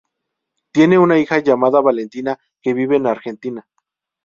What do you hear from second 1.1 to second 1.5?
hija